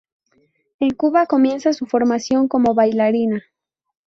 [0.79, 3.43] En Cuba comienza su formación como bailarina.